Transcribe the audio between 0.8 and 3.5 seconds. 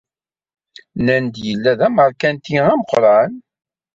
Nnan-d yella d ameṛkanti ameqran.